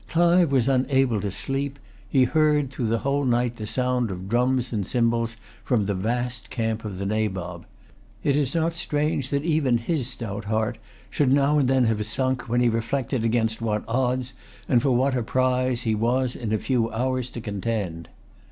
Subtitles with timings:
[0.09, 1.77] Clive was unable to sleep;
[2.09, 6.49] he heard, through the whole night the sound of drums and cymbals from the vast
[6.49, 7.67] camp of the Nabob.
[8.23, 10.79] It is not strange that even his stout heart
[11.11, 14.33] should now and then have sunk, when he reflected against what odds,
[14.67, 18.09] and for what a prize, he was in a few hours to contend.